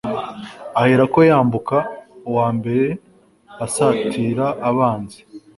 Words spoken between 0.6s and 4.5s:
ahera ko yambuka uwa mbere asatira